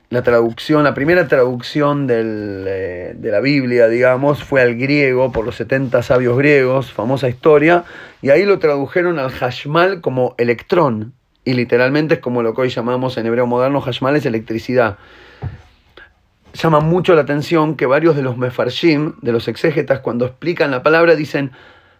la 0.09 0.23
traducción, 0.23 0.85
la 0.85 0.93
primera 0.93 1.27
traducción 1.27 2.07
eh, 2.09 3.13
de 3.15 3.31
la 3.31 3.39
Biblia, 3.41 3.87
digamos, 3.87 4.43
fue 4.43 4.61
al 4.61 4.75
griego 4.75 5.31
por 5.31 5.45
los 5.45 5.55
70 5.55 6.01
sabios 6.01 6.37
griegos, 6.37 6.93
famosa 6.93 7.27
historia, 7.27 7.83
y 8.21 8.29
ahí 8.29 8.45
lo 8.45 8.57
tradujeron 8.57 9.19
al 9.19 9.31
hashmal 9.31 10.01
como 10.01 10.33
electrón. 10.37 11.13
Y 11.43 11.53
literalmente 11.53 12.15
es 12.15 12.19
como 12.19 12.41
lo 12.41 12.53
que 12.53 12.61
hoy 12.61 12.69
llamamos 12.69 13.17
en 13.17 13.25
hebreo 13.25 13.47
moderno 13.47 13.79
Hashmal 13.79 14.17
es 14.17 14.25
electricidad. 14.25 14.97
Llama 16.53 16.79
mucho 16.79 17.13
la 17.13 17.21
atención 17.21 17.75
que 17.75 17.85
varios 17.85 18.15
de 18.15 18.23
los 18.23 18.37
mefarshim, 18.37 19.13
de 19.21 19.31
los 19.31 19.47
exégetas, 19.47 19.99
cuando 19.99 20.25
explican 20.25 20.71
la 20.71 20.81
palabra 20.81 21.15
dicen 21.15 21.51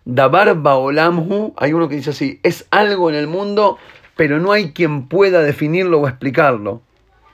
Dabar 0.05 0.55
Baolamhu, 0.55 1.53
hay 1.57 1.73
uno 1.73 1.89
que 1.89 1.95
dice 1.95 2.11
así, 2.11 2.39
es 2.43 2.65
algo 2.71 3.09
en 3.09 3.15
el 3.15 3.27
mundo, 3.27 3.77
pero 4.15 4.39
no 4.39 4.51
hay 4.51 4.71
quien 4.71 5.07
pueda 5.07 5.43
definirlo 5.43 5.99
o 5.99 6.07
explicarlo. 6.07 6.81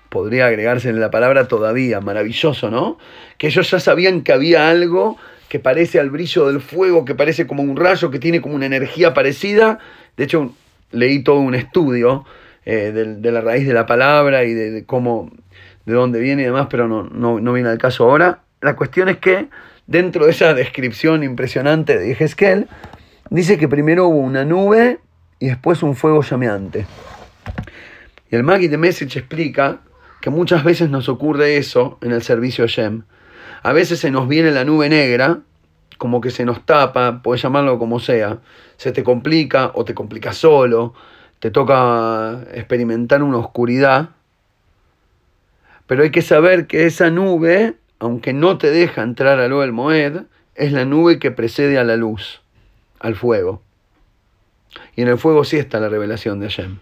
Podría 0.09 0.47
agregarse 0.47 0.89
en 0.89 0.99
la 0.99 1.11
palabra 1.11 1.47
todavía, 1.47 2.01
maravilloso, 2.01 2.69
¿no? 2.69 2.97
Que 3.37 3.47
ellos 3.47 3.69
ya 3.69 3.79
sabían 3.79 4.21
que 4.21 4.33
había 4.33 4.69
algo 4.69 5.17
que 5.49 5.59
parece 5.59 5.99
al 5.99 6.09
brillo 6.09 6.47
del 6.47 6.61
fuego, 6.61 7.05
que 7.05 7.13
parece 7.13 7.45
como 7.45 7.61
un 7.61 7.77
rayo, 7.77 8.09
que 8.09 8.17
tiene 8.17 8.41
como 8.41 8.55
una 8.55 8.65
energía 8.65 9.13
parecida. 9.13 9.77
De 10.17 10.23
hecho, 10.23 10.51
leí 10.91 11.23
todo 11.23 11.41
un 11.41 11.53
estudio 11.53 12.25
eh, 12.65 12.91
de, 12.91 13.31
la 13.31 13.41
raíz 13.41 13.67
de 13.67 13.73
la 13.73 13.85
palabra 13.85 14.45
y 14.45 14.53
de, 14.53 14.85
cómo, 14.85 15.29
de 15.85 15.93
dónde 15.93 16.19
viene 16.19 16.43
y 16.43 16.45
demás, 16.45 16.67
pero 16.69 16.87
no, 16.87 17.03
no, 17.03 17.39
no 17.39 17.53
viene 17.53 17.69
al 17.69 17.77
caso 17.77 18.05
ahora. 18.05 18.43
La 18.61 18.75
cuestión 18.75 19.09
es 19.09 19.17
que 19.17 19.49
dentro 19.87 20.25
de 20.25 20.31
esa 20.31 20.53
descripción 20.53 21.23
impresionante 21.23 21.97
de 21.97 22.11
Heskel, 22.11 22.67
dice 23.29 23.57
que 23.57 23.67
primero 23.67 24.07
hubo 24.07 24.19
una 24.19 24.45
nube 24.45 24.99
y 25.39 25.47
después 25.47 25.83
un 25.83 25.95
fuego 25.95 26.21
llameante. 26.21 26.85
Y 28.29 28.35
el 28.35 28.43
Maggie 28.43 28.69
de 28.69 28.77
Message 28.77 29.19
explica 29.19 29.81
que 30.21 30.29
muchas 30.29 30.63
veces 30.63 30.89
nos 30.89 31.09
ocurre 31.09 31.57
eso 31.57 31.97
en 32.01 32.11
el 32.11 32.23
servicio 32.23 32.65
Shem. 32.67 33.03
A 33.61 33.73
veces 33.73 33.99
se 33.99 34.11
nos 34.11 34.27
viene 34.27 34.51
la 34.51 34.63
nube 34.63 34.89
negra, 34.89 35.39
como 35.97 36.21
que 36.21 36.31
se 36.31 36.45
nos 36.45 36.65
tapa, 36.65 37.21
puedes 37.21 37.41
llamarlo 37.41 37.77
como 37.77 37.99
sea. 37.99 38.39
Se 38.77 38.91
te 38.91 39.03
complica 39.03 39.71
o 39.73 39.85
te 39.85 39.93
complica 39.93 40.33
solo, 40.33 40.93
te 41.39 41.51
toca 41.51 42.39
experimentar 42.53 43.21
una 43.21 43.37
oscuridad. 43.37 44.09
Pero 45.87 46.03
hay 46.03 46.11
que 46.11 46.21
saber 46.21 46.67
que 46.67 46.85
esa 46.85 47.09
nube, 47.09 47.75
aunque 47.99 48.33
no 48.33 48.57
te 48.57 48.71
deja 48.71 49.01
entrar 49.01 49.39
a 49.39 49.47
lo 49.47 49.61
del 49.61 49.71
Moed, 49.71 50.23
es 50.55 50.71
la 50.71 50.85
nube 50.85 51.19
que 51.19 51.31
precede 51.31 51.77
a 51.77 51.83
la 51.83 51.97
luz, 51.97 52.41
al 52.99 53.15
fuego. 53.15 53.61
Y 54.95 55.01
en 55.01 55.07
el 55.07 55.17
fuego 55.17 55.43
sí 55.43 55.57
está 55.57 55.79
la 55.79 55.89
revelación 55.89 56.39
de 56.39 56.47
Hashem. 56.47 56.79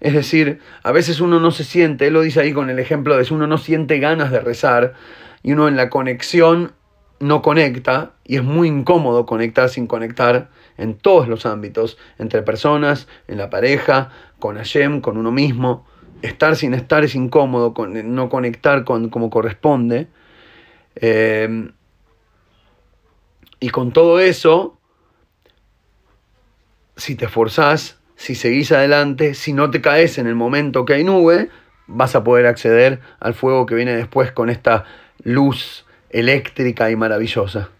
Es 0.00 0.14
decir, 0.14 0.60
a 0.82 0.92
veces 0.92 1.20
uno 1.20 1.40
no 1.40 1.50
se 1.50 1.64
siente, 1.64 2.06
él 2.06 2.14
lo 2.14 2.20
dice 2.20 2.40
ahí 2.40 2.52
con 2.52 2.70
el 2.70 2.78
ejemplo 2.78 3.16
de 3.16 3.26
uno 3.32 3.46
no 3.46 3.58
siente 3.58 3.98
ganas 3.98 4.30
de 4.30 4.40
rezar 4.40 4.94
y 5.42 5.52
uno 5.52 5.66
en 5.66 5.76
la 5.76 5.90
conexión 5.90 6.72
no 7.20 7.42
conecta 7.42 8.12
y 8.24 8.36
es 8.36 8.44
muy 8.44 8.68
incómodo 8.68 9.26
conectar 9.26 9.68
sin 9.68 9.88
conectar 9.88 10.50
en 10.76 10.94
todos 10.94 11.26
los 11.26 11.46
ámbitos, 11.46 11.98
entre 12.18 12.42
personas, 12.42 13.08
en 13.26 13.38
la 13.38 13.50
pareja, 13.50 14.10
con 14.38 14.56
Hashem, 14.56 15.00
con 15.00 15.16
uno 15.16 15.32
mismo. 15.32 15.84
Estar 16.22 16.56
sin 16.56 16.74
estar 16.74 17.04
es 17.04 17.14
incómodo, 17.14 17.74
no 17.86 18.28
conectar 18.28 18.84
con, 18.84 19.08
como 19.08 19.30
corresponde. 19.30 20.08
Eh, 20.96 21.70
y 23.60 23.70
con 23.70 23.92
todo 23.92 24.20
eso, 24.20 24.78
si 26.96 27.16
te 27.16 27.24
esforzás, 27.24 27.98
si 28.16 28.34
seguís 28.34 28.72
adelante, 28.72 29.34
si 29.34 29.52
no 29.52 29.70
te 29.70 29.80
caes 29.80 30.18
en 30.18 30.26
el 30.26 30.34
momento 30.34 30.84
que 30.84 30.94
hay 30.94 31.04
nube, 31.04 31.50
vas 31.86 32.14
a 32.14 32.22
poder 32.22 32.46
acceder 32.46 33.00
al 33.18 33.34
fuego 33.34 33.66
que 33.66 33.74
viene 33.74 33.96
después 33.96 34.30
con 34.32 34.50
esta 34.50 34.84
luz 35.22 35.86
eléctrica 36.10 36.90
y 36.90 36.96
maravillosa. 36.96 37.70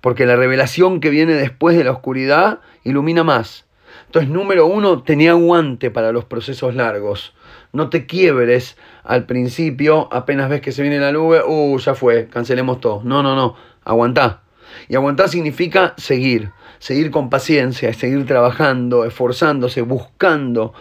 Porque 0.00 0.26
la 0.26 0.36
revelación 0.36 1.00
que 1.00 1.10
viene 1.10 1.34
después 1.34 1.76
de 1.76 1.84
la 1.84 1.90
oscuridad 1.90 2.60
ilumina 2.84 3.24
más. 3.24 3.66
Entonces, 4.12 4.30
número 4.30 4.66
uno, 4.66 5.02
tenía 5.02 5.30
aguante 5.30 5.90
para 5.90 6.12
los 6.12 6.26
procesos 6.26 6.74
largos. 6.74 7.32
No 7.72 7.88
te 7.88 8.04
quiebres 8.04 8.76
al 9.04 9.24
principio, 9.24 10.12
apenas 10.12 10.50
ves 10.50 10.60
que 10.60 10.70
se 10.70 10.82
viene 10.82 10.98
la 10.98 11.12
nube, 11.12 11.40
uh, 11.42 11.78
ya 11.78 11.94
fue, 11.94 12.28
cancelemos 12.28 12.78
todo. 12.78 13.00
No, 13.04 13.22
no, 13.22 13.34
no, 13.34 13.56
aguantá. 13.82 14.42
Y 14.90 14.96
aguantar 14.96 15.30
significa 15.30 15.94
seguir, 15.96 16.50
seguir 16.78 17.10
con 17.10 17.30
paciencia, 17.30 17.90
seguir 17.94 18.26
trabajando, 18.26 19.06
esforzándose, 19.06 19.80
buscando, 19.80 20.74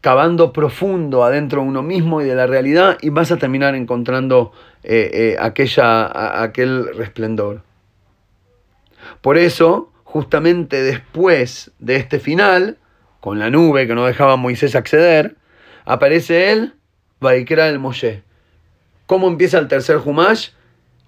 cavando 0.00 0.52
profundo 0.52 1.22
adentro 1.22 1.62
de 1.62 1.68
uno 1.68 1.84
mismo 1.84 2.22
y 2.22 2.24
de 2.24 2.34
la 2.34 2.48
realidad 2.48 2.98
y 3.00 3.10
vas 3.10 3.30
a 3.30 3.36
terminar 3.36 3.76
encontrando 3.76 4.50
eh, 4.82 5.10
eh, 5.12 5.36
aquella, 5.38 6.42
aquel 6.42 6.92
resplendor. 6.96 7.62
Por 9.20 9.38
eso, 9.38 9.92
justamente 10.10 10.82
después 10.82 11.70
de 11.78 11.96
este 11.96 12.18
final, 12.18 12.78
con 13.20 13.38
la 13.38 13.50
nube 13.50 13.86
que 13.86 13.94
no 13.94 14.06
dejaba 14.06 14.32
a 14.32 14.36
Moisés 14.36 14.74
acceder, 14.74 15.36
aparece 15.84 16.50
él, 16.50 16.74
Vaikra 17.20 17.68
el 17.68 17.78
Moshe. 17.78 18.22
¿Cómo 19.04 19.28
empieza 19.28 19.58
el 19.58 19.68
tercer 19.68 19.98
Humash? 20.02 20.50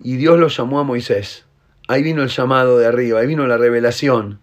y 0.02 0.16
Dios 0.16 0.38
lo 0.38 0.48
llamó 0.48 0.80
a 0.80 0.84
Moisés. 0.84 1.46
Ahí 1.88 2.02
vino 2.02 2.22
el 2.22 2.28
llamado 2.28 2.78
de 2.78 2.86
arriba, 2.86 3.20
ahí 3.20 3.26
vino 3.26 3.46
la 3.46 3.56
revelación. 3.56 4.40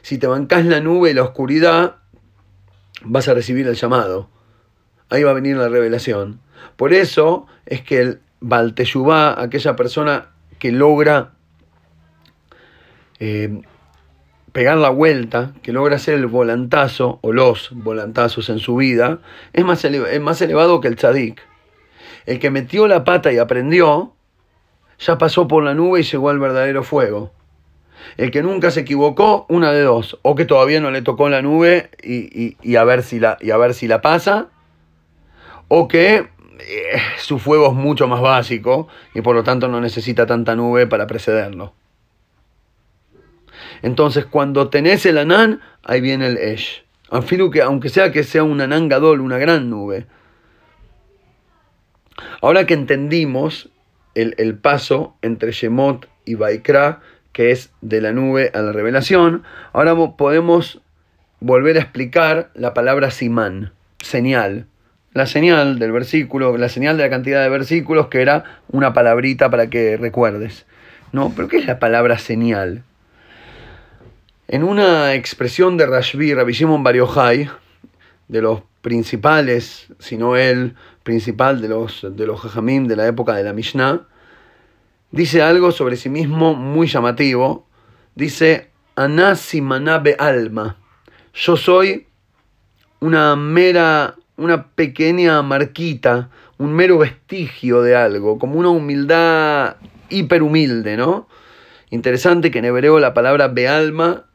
Si 0.00 0.18
te 0.18 0.26
bancás 0.26 0.64
la 0.64 0.80
nube 0.80 1.10
y 1.10 1.14
la 1.14 1.22
oscuridad, 1.22 1.96
vas 3.02 3.28
a 3.28 3.34
recibir 3.34 3.66
el 3.66 3.74
llamado. 3.74 4.30
Ahí 5.08 5.22
va 5.22 5.32
a 5.32 5.34
venir 5.34 5.56
la 5.56 5.68
revelación. 5.68 6.40
Por 6.76 6.92
eso 6.92 7.46
es 7.66 7.82
que 7.82 8.00
el 8.00 8.20
Balteyubá, 8.40 9.40
aquella 9.40 9.76
persona 9.76 10.30
que 10.58 10.72
logra 10.72 11.35
eh, 13.18 13.60
pegar 14.52 14.78
la 14.78 14.88
vuelta, 14.88 15.52
que 15.62 15.72
logra 15.72 15.96
hacer 15.96 16.14
el 16.14 16.26
volantazo 16.26 17.18
o 17.22 17.32
los 17.32 17.70
volantazos 17.72 18.48
en 18.48 18.58
su 18.58 18.76
vida, 18.76 19.18
es 19.52 19.64
más, 19.64 19.84
es 19.84 20.20
más 20.20 20.40
elevado 20.40 20.80
que 20.80 20.88
el 20.88 20.96
tzadik. 20.96 21.42
El 22.24 22.38
que 22.38 22.50
metió 22.50 22.88
la 22.88 23.04
pata 23.04 23.32
y 23.32 23.38
aprendió, 23.38 24.14
ya 24.98 25.18
pasó 25.18 25.46
por 25.46 25.62
la 25.62 25.74
nube 25.74 26.00
y 26.00 26.04
llegó 26.04 26.30
al 26.30 26.38
verdadero 26.38 26.82
fuego. 26.82 27.32
El 28.16 28.30
que 28.30 28.42
nunca 28.42 28.70
se 28.70 28.80
equivocó, 28.80 29.46
una 29.48 29.72
de 29.72 29.82
dos, 29.82 30.18
o 30.22 30.34
que 30.34 30.44
todavía 30.44 30.80
no 30.80 30.90
le 30.90 31.02
tocó 31.02 31.28
la 31.28 31.42
nube 31.42 31.90
y, 32.02 32.76
a, 32.76 32.84
ver 32.84 33.02
si 33.02 33.20
la, 33.20 33.36
y 33.40 33.50
a 33.50 33.56
ver 33.56 33.74
si 33.74 33.88
la 33.88 34.00
pasa, 34.00 34.48
o 35.68 35.86
que 35.86 36.28
eh, 36.60 36.98
su 37.18 37.38
fuego 37.38 37.68
es 37.68 37.74
mucho 37.74 38.08
más 38.08 38.20
básico 38.20 38.88
y 39.14 39.20
por 39.20 39.34
lo 39.34 39.44
tanto 39.44 39.68
no 39.68 39.80
necesita 39.80 40.26
tanta 40.26 40.56
nube 40.56 40.86
para 40.86 41.06
precederlo. 41.06 41.74
Entonces 43.82 44.24
cuando 44.24 44.68
tenés 44.68 45.06
el 45.06 45.18
anán, 45.18 45.60
ahí 45.84 46.00
viene 46.00 46.26
el 46.26 46.38
esh. 46.38 46.84
que 47.52 47.62
aunque 47.62 47.88
sea 47.88 48.12
que 48.12 48.24
sea 48.24 48.42
un 48.42 48.60
anán 48.60 48.88
gadol, 48.88 49.20
una 49.20 49.38
gran 49.38 49.70
nube. 49.70 50.06
Ahora 52.40 52.66
que 52.66 52.74
entendimos 52.74 53.70
el, 54.14 54.56
paso 54.56 55.16
entre 55.22 55.52
Shemot 55.52 56.08
y 56.24 56.34
Baikra, 56.34 57.00
que 57.32 57.50
es 57.50 57.70
de 57.82 58.00
la 58.00 58.12
nube 58.12 58.50
a 58.54 58.60
la 58.60 58.72
revelación, 58.72 59.42
ahora 59.72 59.94
podemos 60.16 60.80
volver 61.40 61.76
a 61.76 61.80
explicar 61.80 62.50
la 62.54 62.72
palabra 62.72 63.10
simán, 63.10 63.72
señal. 64.00 64.66
La 65.12 65.26
señal 65.26 65.78
del 65.78 65.92
versículo, 65.92 66.56
la 66.58 66.68
señal 66.68 66.96
de 66.96 67.04
la 67.04 67.10
cantidad 67.10 67.42
de 67.42 67.48
versículos, 67.48 68.08
que 68.08 68.20
era 68.20 68.44
una 68.68 68.92
palabrita 68.92 69.50
para 69.50 69.68
que 69.68 69.96
recuerdes. 69.96 70.66
¿No? 71.12 71.32
¿Pero 71.34 71.48
qué 71.48 71.58
es 71.58 71.66
la 71.66 71.78
palabra 71.78 72.18
señal? 72.18 72.82
En 74.48 74.62
una 74.62 75.14
expresión 75.14 75.76
de 75.76 75.86
Rashbi, 75.86 76.32
Rabbi 76.32 76.52
Shimon 76.52 76.84
Bar 76.84 76.94
de 78.28 78.42
los 78.42 78.62
principales, 78.80 79.88
sino 79.98 80.36
el 80.36 80.76
principal 81.02 81.60
de 81.60 81.68
los, 81.68 82.06
de 82.08 82.26
los 82.26 82.40
Jajamim 82.40 82.86
de 82.86 82.94
la 82.94 83.08
época 83.08 83.34
de 83.34 83.42
la 83.42 83.52
Mishnah, 83.52 84.06
dice 85.10 85.42
algo 85.42 85.72
sobre 85.72 85.96
sí 85.96 86.08
mismo 86.08 86.54
muy 86.54 86.86
llamativo. 86.86 87.66
Dice, 88.14 88.70
Anasimanabe 88.94 90.14
alma. 90.16 90.76
Yo 91.34 91.56
soy 91.56 92.06
una 93.00 93.34
mera, 93.34 94.14
una 94.36 94.68
pequeña 94.68 95.42
marquita, 95.42 96.30
un 96.58 96.72
mero 96.72 96.98
vestigio 96.98 97.82
de 97.82 97.96
algo, 97.96 98.38
como 98.38 98.60
una 98.60 98.68
humildad 98.68 99.76
hiperhumilde, 100.08 100.96
¿no? 100.96 101.26
Interesante 101.90 102.52
que 102.52 102.60
en 102.60 102.66
hebreo 102.66 103.00
la 103.00 103.12
palabra 103.12 103.48
bealma 103.48 104.25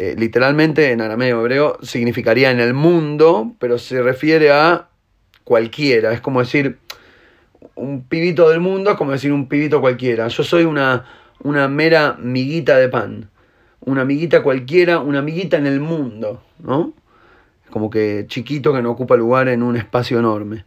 eh, 0.00 0.14
literalmente 0.16 0.92
en 0.92 1.00
arameo 1.00 1.40
hebreo 1.40 1.76
significaría 1.82 2.52
en 2.52 2.60
el 2.60 2.72
mundo, 2.72 3.56
pero 3.58 3.78
se 3.78 4.00
refiere 4.00 4.52
a 4.52 4.88
cualquiera. 5.42 6.12
Es 6.12 6.20
como 6.20 6.38
decir, 6.38 6.78
un 7.74 8.04
pibito 8.04 8.48
del 8.48 8.60
mundo 8.60 8.92
es 8.92 8.96
como 8.96 9.10
decir 9.10 9.32
un 9.32 9.48
pibito 9.48 9.80
cualquiera. 9.80 10.28
Yo 10.28 10.44
soy 10.44 10.64
una, 10.64 11.04
una 11.42 11.66
mera 11.66 12.16
miguita 12.16 12.76
de 12.76 12.88
pan. 12.88 13.28
Una 13.80 14.02
amiguita 14.02 14.44
cualquiera, 14.44 15.00
una 15.00 15.18
amiguita 15.18 15.56
en 15.56 15.66
el 15.66 15.80
mundo, 15.80 16.44
¿no? 16.60 16.92
Como 17.70 17.90
que 17.90 18.24
chiquito 18.28 18.72
que 18.72 18.82
no 18.82 18.92
ocupa 18.92 19.16
lugar 19.16 19.48
en 19.48 19.64
un 19.64 19.76
espacio 19.76 20.20
enorme. 20.20 20.64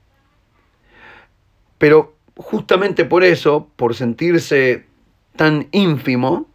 Pero 1.77 2.15
justamente 2.35 3.05
por 3.05 3.23
eso, 3.23 3.69
por 3.77 3.95
sentirse 3.95 4.85
tan 5.37 5.69
ínfimo, 5.71 6.49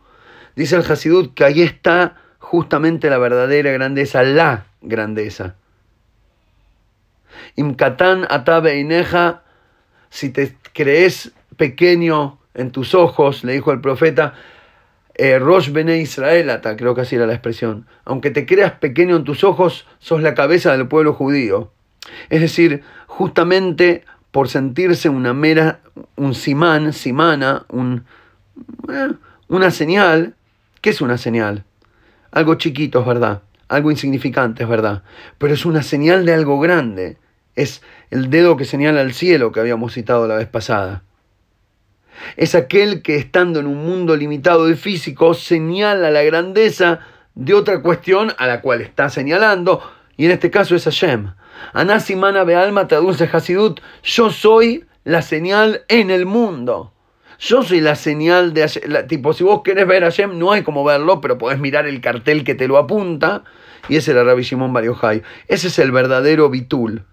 dice 0.57 0.77
el 0.77 0.83
Hasidut 0.83 1.33
que 1.33 1.45
ahí 1.45 1.63
está 1.63 2.17
justamente 2.47 3.11
la 3.11 3.19
verdadera 3.19 3.73
grandeza, 3.73 4.23
la 4.23 4.67
grandeza. 4.81 5.57
Imkatan 7.57 8.25
atabe 8.31 8.79
ineja, 8.79 9.43
si 10.11 10.31
te 10.31 10.57
crees 10.73 11.33
pequeño 11.57 12.39
en 12.55 12.71
tus 12.71 12.95
ojos, 12.95 13.43
le 13.43 13.55
dijo 13.55 13.73
el 13.73 13.81
profeta, 13.81 14.35
eh, 15.17 15.41
Rosh 15.41 15.73
Bene 15.73 15.99
Israel, 15.99 16.61
creo 16.79 16.95
que 16.95 17.01
así 17.01 17.17
era 17.17 17.27
la 17.27 17.33
expresión. 17.33 17.89
Aunque 18.05 18.31
te 18.31 18.47
creas 18.47 18.75
pequeño 18.75 19.17
en 19.17 19.25
tus 19.25 19.43
ojos, 19.43 19.85
sos 19.99 20.23
la 20.23 20.35
cabeza 20.35 20.71
del 20.71 20.87
pueblo 20.87 21.15
judío. 21.15 21.73
Es 22.31 22.41
decir, 22.41 22.85
justamente 23.09 24.05
por 24.31 24.49
sentirse 24.49 25.09
una 25.09 25.35
mera, 25.35 25.81
un 26.15 26.33
simán, 26.33 26.93
simana, 26.93 27.67
un, 27.71 28.05
eh, 28.89 29.15
una 29.49 29.73
señal. 29.73 30.37
¿Qué 30.81 30.91
es 30.91 31.01
una 31.01 31.19
señal? 31.19 31.65
Algo 32.31 32.55
chiquito, 32.55 33.01
es 33.01 33.07
verdad. 33.07 33.43
Algo 33.69 33.91
insignificante, 33.91 34.63
es 34.63 34.69
verdad. 34.69 35.03
Pero 35.39 35.55
es 35.55 35.65
una 35.65 35.83
señal 35.83 36.25
de 36.25 36.35
algo 36.35 36.61
grande. 36.61 37.19
Es 37.55 37.83
el 38.11 38.31
dedo 38.31 38.57
que 38.57 38.65
señala 38.65 39.01
al 39.01 39.13
cielo 39.13 39.53
que 39.53 39.61
habíamos 39.61 39.95
citado 39.95 40.27
la 40.27 40.37
vez 40.37 40.49
pasada. 40.49 41.03
Es 42.37 42.55
aquel 42.55 43.03
que 43.03 43.17
estando 43.17 43.61
en 43.61 43.67
un 43.67 43.85
mundo 43.85 44.17
limitado 44.17 44.67
de 44.67 44.77
físico 44.77 45.35
señala 45.35 46.11
la 46.11 46.23
grandeza 46.23 47.01
de 47.35 47.55
otra 47.55 47.83
cuestión 47.83 48.33
a 48.39 48.47
la 48.47 48.61
cual 48.63 48.81
está 48.81 49.11
señalando, 49.11 49.83
y 50.17 50.25
en 50.25 50.33
este 50.33 50.51
caso 50.51 50.75
es 50.75 50.85
Hashem. 50.85 51.35
Anasimana 51.73 52.45
Bealma 52.45 52.89
traduce 52.89 53.29
Hasidut, 53.31 53.81
yo 54.03 54.31
soy 54.31 54.87
la 55.05 55.23
señal 55.23 55.85
en 55.89 56.11
el 56.11 56.27
mundo. 56.27 56.93
Yo 57.39 57.63
soy 57.63 57.81
la 57.81 57.95
señal 57.95 58.55
de 58.55 58.63
Hashem. 58.63 59.07
tipo, 59.09 59.33
si 59.33 59.45
vos 59.45 59.63
querés 59.63 59.87
ver 59.87 60.05
a 60.05 60.07
Hashem, 60.07 60.39
no 60.39 60.53
hay 60.53 60.63
como 60.63 60.85
verlo, 60.85 61.21
pero 61.21 61.39
podés 61.39 61.59
mirar 61.59 61.87
el 61.87 62.01
cartel 62.01 62.45
que 62.45 62.55
te 62.55 62.69
lo 62.69 62.79
apunta. 62.79 63.45
Y 63.89 63.97
ese 63.97 64.13
era 64.13 64.25
Rabbi 64.25 64.43
Shimon 64.43 64.73
Bar 64.73 64.85
Ese 65.49 65.69
es 65.69 65.79
el 65.79 65.93
verdadero 65.93 66.51
Bitul. 66.51 67.05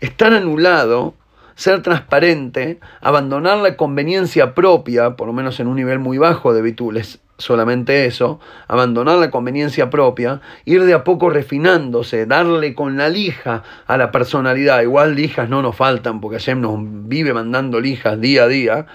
Estar 0.00 0.32
anulado 0.32 1.14
ser 1.60 1.82
transparente, 1.82 2.80
abandonar 3.02 3.58
la 3.58 3.76
conveniencia 3.76 4.54
propia, 4.54 5.16
por 5.16 5.26
lo 5.26 5.34
menos 5.34 5.60
en 5.60 5.66
un 5.66 5.76
nivel 5.76 5.98
muy 5.98 6.16
bajo 6.16 6.54
de 6.54 6.62
bitules, 6.62 7.20
solamente 7.36 8.06
eso, 8.06 8.40
abandonar 8.66 9.18
la 9.18 9.30
conveniencia 9.30 9.90
propia, 9.90 10.40
ir 10.64 10.84
de 10.84 10.94
a 10.94 11.04
poco 11.04 11.28
refinándose, 11.28 12.24
darle 12.24 12.74
con 12.74 12.96
la 12.96 13.10
lija 13.10 13.62
a 13.86 13.98
la 13.98 14.10
personalidad. 14.10 14.80
Igual 14.80 15.14
lijas 15.14 15.50
no 15.50 15.60
nos 15.60 15.76
faltan, 15.76 16.22
porque 16.22 16.38
Hashem 16.38 16.62
nos 16.62 16.78
vive 16.80 17.34
mandando 17.34 17.78
lijas 17.78 18.18
día 18.18 18.44
a 18.44 18.48
día. 18.48 18.86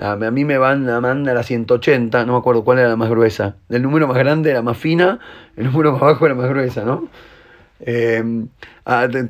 A 0.00 0.16
mí 0.16 0.44
me 0.44 0.58
van 0.58 0.88
a 0.88 1.00
mandar 1.00 1.36
a 1.36 1.42
180, 1.42 2.24
no 2.24 2.32
me 2.34 2.38
acuerdo 2.38 2.64
cuál 2.64 2.78
era 2.78 2.88
la 2.88 2.96
más 2.96 3.10
gruesa. 3.10 3.56
El 3.68 3.82
número 3.82 4.06
más 4.06 4.16
grande 4.16 4.50
era 4.50 4.62
más 4.62 4.76
fina, 4.76 5.18
el 5.56 5.64
número 5.66 5.92
más 5.92 6.00
bajo 6.00 6.26
era 6.26 6.34
más 6.34 6.48
gruesa, 6.48 6.84
¿no? 6.84 7.08
Eh, 7.80 8.22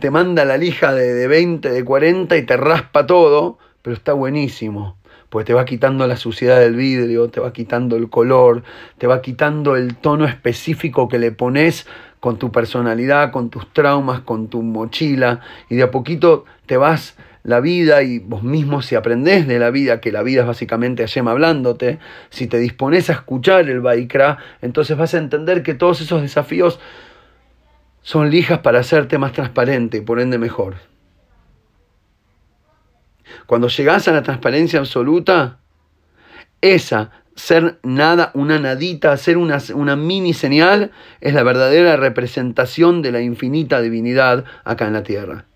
te, 0.00 0.10
manda 0.10 0.44
la 0.44 0.56
lija 0.56 0.92
de, 0.94 1.14
de 1.14 1.28
20, 1.28 1.70
de 1.70 1.84
40 1.84 2.36
y 2.36 2.42
te 2.42 2.56
raspa 2.56 3.06
todo, 3.06 3.58
pero 3.82 3.94
está 3.94 4.12
buenísimo 4.12 4.98
pues 5.28 5.44
te 5.44 5.52
va 5.52 5.64
quitando 5.64 6.06
la 6.06 6.16
suciedad 6.16 6.58
del 6.58 6.74
vidrio, 6.74 7.28
te 7.28 7.40
va 7.40 7.52
quitando 7.52 7.96
el 7.96 8.08
color, 8.08 8.62
te 8.96 9.06
va 9.06 9.20
quitando 9.20 9.76
el 9.76 9.96
tono 9.96 10.24
específico 10.24 11.08
que 11.08 11.18
le 11.18 11.32
pones 11.32 11.86
con 12.20 12.38
tu 12.38 12.50
personalidad, 12.50 13.30
con 13.30 13.50
tus 13.50 13.72
traumas, 13.72 14.20
con 14.20 14.48
tu 14.48 14.62
mochila, 14.62 15.40
y 15.68 15.76
de 15.76 15.82
a 15.82 15.90
poquito 15.90 16.44
te 16.66 16.76
vas 16.76 17.16
la 17.42 17.60
vida 17.60 18.02
y 18.02 18.18
vos 18.18 18.42
mismo 18.42 18.82
si 18.82 18.94
aprendés 18.94 19.46
de 19.46 19.58
la 19.58 19.70
vida, 19.70 20.00
que 20.00 20.12
la 20.12 20.22
vida 20.22 20.42
es 20.42 20.46
básicamente 20.46 21.02
Hashem 21.02 21.28
hablándote, 21.28 21.98
si 22.30 22.46
te 22.46 22.58
dispones 22.58 23.10
a 23.10 23.14
escuchar 23.14 23.68
el 23.68 23.80
Baikra, 23.80 24.38
entonces 24.60 24.96
vas 24.96 25.14
a 25.14 25.18
entender 25.18 25.62
que 25.62 25.74
todos 25.74 26.00
esos 26.00 26.22
desafíos 26.22 26.80
son 28.02 28.30
lijas 28.30 28.60
para 28.60 28.80
hacerte 28.80 29.18
más 29.18 29.32
transparente 29.32 29.98
y 29.98 30.00
por 30.00 30.20
ende 30.20 30.38
mejor. 30.38 30.76
Cuando 33.46 33.68
llegas 33.68 34.08
a 34.08 34.12
la 34.12 34.22
transparencia 34.22 34.78
absoluta, 34.78 35.58
esa, 36.60 37.10
ser 37.34 37.78
nada, 37.82 38.30
una 38.34 38.58
nadita, 38.58 39.16
ser 39.16 39.36
una, 39.36 39.58
una 39.74 39.96
mini 39.96 40.34
señal, 40.34 40.90
es 41.20 41.34
la 41.34 41.42
verdadera 41.42 41.96
representación 41.96 43.00
de 43.00 43.12
la 43.12 43.20
infinita 43.20 43.80
divinidad 43.80 44.44
acá 44.64 44.86
en 44.86 44.92
la 44.92 45.02
tierra. 45.02 45.47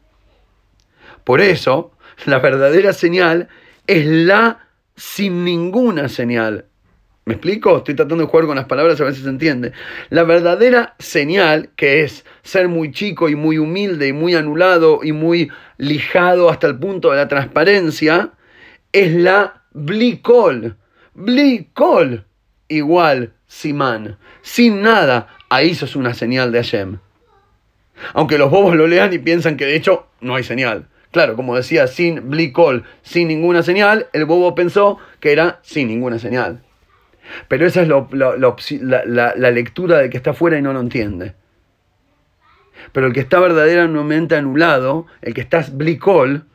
Por 1.25 1.41
eso, 1.41 1.93
la 2.27 2.39
verdadera 2.39 2.93
señal 2.93 3.49
es 3.87 4.07
la 4.07 4.69
sin 4.97 5.45
ninguna 5.45 6.09
señal. 6.09 6.67
¿Me 7.25 7.35
explico? 7.35 7.79
Estoy 7.79 7.95
tratando 7.95 8.25
de 8.25 8.31
jugar 8.31 8.47
con 8.47 8.57
las 8.57 8.65
palabras 8.65 9.01
a 9.01 9.05
ver 9.05 9.15
si 9.15 9.23
se 9.23 9.29
entiende. 9.29 9.73
La 10.11 10.25
verdadera 10.25 10.97
señal, 10.99 11.71
que 11.77 12.03
es 12.03 12.25
ser 12.43 12.67
muy 12.67 12.91
chico 12.91 13.29
y 13.29 13.37
muy 13.37 13.59
humilde 13.59 14.09
y 14.09 14.13
muy 14.13 14.35
anulado 14.35 15.01
y 15.05 15.13
muy 15.13 15.51
lijado 15.79 16.51
hasta 16.51 16.67
el 16.67 16.79
punto 16.81 17.13
de 17.13 17.19
la 17.19 17.29
transparencia, 17.29 18.33
es 18.91 19.13
la 19.15 19.63
blicol. 19.73 20.77
Blicol 21.15 22.25
igual 22.67 23.35
simán. 23.47 24.19
Sin 24.43 24.83
nada, 24.83 25.29
ahí 25.49 25.77
sos 25.77 25.95
una 25.95 26.15
señal 26.15 26.51
de 26.51 26.59
Hashem. 26.59 26.99
Aunque 28.15 28.39
los 28.39 28.51
bobos 28.51 28.75
lo 28.75 28.89
lean 28.89 29.13
y 29.13 29.19
piensan 29.19 29.57
que 29.57 29.67
de 29.67 29.77
hecho 29.77 30.09
no 30.21 30.35
hay 30.35 30.43
señal. 30.43 30.89
Claro, 31.13 31.37
como 31.37 31.55
decía, 31.55 31.87
sin 31.87 32.31
blicol, 32.31 32.85
sin 33.03 33.29
ninguna 33.29 33.63
señal, 33.63 34.09
el 34.15 34.25
bobo 34.25 34.55
pensó 34.55 34.99
que 35.21 35.33
era 35.33 35.61
sin 35.63 35.89
ninguna 35.89 36.19
señal. 36.19 36.63
Pero 37.49 37.67
esa 37.67 37.83
es 37.83 37.89
la, 37.89 39.51
lectura 39.51 39.99
de 39.99 40.11
que 40.11 40.17
está 40.17 40.31
afuera 40.31 40.59
y 40.59 40.63
no 40.63 40.73
lo 40.73 40.81
entiende. 40.81 41.35
Pero 42.93 43.07
el 43.07 43.13
que 43.13 43.21
está 43.21 43.39
verdaderamente 43.41 44.37
anulado, 44.37 45.07
el 45.21 45.35
que 45.35 45.43
está 45.43 45.65
blicol, 45.71 46.47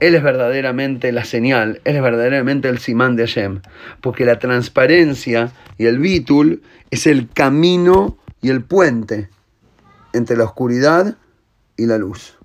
él 0.00 0.14
es 0.14 0.22
verdaderamente 0.22 1.12
la 1.12 1.24
señal, 1.24 1.82
él 1.84 1.96
es 1.96 2.02
verdaderamente 2.02 2.68
el 2.68 2.78
simán 2.78 3.14
de 3.14 3.26
Hashem. 3.26 3.60
Porque 4.00 4.24
la 4.24 4.38
transparencia 4.38 5.52
y 5.76 5.84
el 5.84 5.98
bitul 5.98 6.62
es 6.90 7.06
el 7.06 7.28
camino 7.28 8.16
y 8.40 8.48
el 8.48 8.62
puente 8.62 9.28
entre 10.14 10.36
la 10.36 10.44
oscuridad 10.44 11.16
y 11.76 11.86
la 11.86 11.98
luz. 11.98 12.37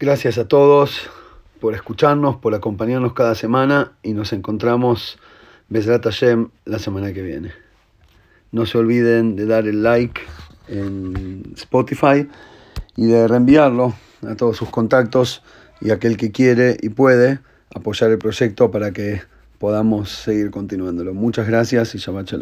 Gracias 0.00 0.38
a 0.38 0.48
todos 0.48 1.10
por 1.60 1.74
escucharnos, 1.74 2.36
por 2.36 2.54
acompañarnos 2.54 3.12
cada 3.12 3.34
semana 3.34 3.92
y 4.02 4.14
nos 4.14 4.32
encontramos 4.32 5.18
Besrat 5.68 6.02
Hashem 6.04 6.48
la 6.64 6.78
semana 6.78 7.12
que 7.12 7.20
viene. 7.20 7.52
No 8.50 8.64
se 8.64 8.78
olviden 8.78 9.36
de 9.36 9.44
dar 9.44 9.68
el 9.68 9.82
like 9.82 10.22
en 10.68 11.52
Spotify 11.54 12.26
y 12.96 13.08
de 13.08 13.28
reenviarlo 13.28 13.92
a 14.26 14.36
todos 14.36 14.56
sus 14.56 14.70
contactos 14.70 15.42
y 15.82 15.90
aquel 15.90 16.16
que 16.16 16.32
quiere 16.32 16.78
y 16.80 16.88
puede 16.88 17.40
apoyar 17.74 18.10
el 18.10 18.16
proyecto 18.16 18.70
para 18.70 18.92
que 18.92 19.20
podamos 19.58 20.08
seguir 20.08 20.50
continuándolo. 20.50 21.12
Muchas 21.12 21.46
gracias 21.46 21.94
y 21.94 21.98
Shabbat. 21.98 22.32